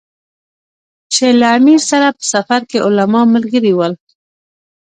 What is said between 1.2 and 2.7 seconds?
له امیر سره په سفر